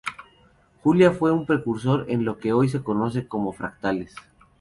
Julia 0.81 1.11
fue 1.11 1.31
un 1.31 1.45
precursor 1.45 2.07
en 2.09 2.25
lo 2.25 2.39
que 2.39 2.53
hoy 2.53 2.67
se 2.69 2.81
conoce 2.81 3.27
como 3.27 3.53
fractales. 3.53 4.15